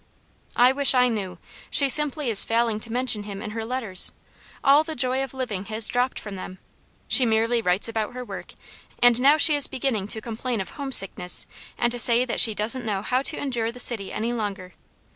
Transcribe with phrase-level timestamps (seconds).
[0.55, 1.37] "I wish I knew!
[1.69, 4.13] She simply is failing to mention him in her letters;
[4.63, 6.57] all the joy of living has dropped from them,
[7.07, 8.55] she merely writes about her work;
[8.97, 11.45] and now she is beginning to complain of homesickness
[11.77, 14.73] and to say that she doesn't know how to endure the city any longer.